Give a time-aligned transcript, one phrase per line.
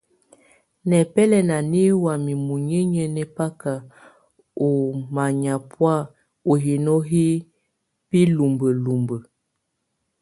[0.89, 3.71] Nɛbɛlɛna nɛ wamɛ muninyə nɛbaka
[4.65, 4.67] ɔ
[5.13, 5.93] mayabɔa
[6.49, 7.23] ɔ hino hɛ
[8.09, 9.19] bilumbəlúmbə́.